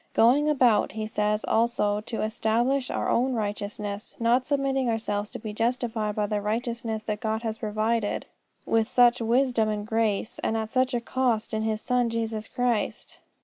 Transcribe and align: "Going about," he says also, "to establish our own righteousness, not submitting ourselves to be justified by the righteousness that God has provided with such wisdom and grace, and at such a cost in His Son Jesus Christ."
"Going 0.15 0.49
about," 0.49 0.93
he 0.93 1.05
says 1.05 1.45
also, 1.45 2.01
"to 2.01 2.23
establish 2.23 2.89
our 2.89 3.07
own 3.07 3.33
righteousness, 3.35 4.17
not 4.19 4.47
submitting 4.47 4.89
ourselves 4.89 5.29
to 5.29 5.37
be 5.37 5.53
justified 5.53 6.15
by 6.15 6.25
the 6.25 6.41
righteousness 6.41 7.03
that 7.03 7.19
God 7.19 7.43
has 7.43 7.59
provided 7.59 8.25
with 8.65 8.87
such 8.87 9.21
wisdom 9.21 9.69
and 9.69 9.85
grace, 9.85 10.39
and 10.39 10.57
at 10.57 10.71
such 10.71 10.95
a 10.95 11.01
cost 11.01 11.53
in 11.53 11.61
His 11.61 11.81
Son 11.81 12.09
Jesus 12.09 12.47
Christ." 12.47 13.19